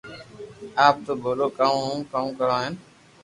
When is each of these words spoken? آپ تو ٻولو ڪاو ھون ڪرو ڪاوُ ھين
آپ 0.85 0.95
تو 1.05 1.13
ٻولو 1.23 1.47
ڪاو 1.57 1.75
ھون 1.83 1.97
ڪرو 2.11 2.27
ڪاوُ 2.39 2.57
ھين 2.63 2.73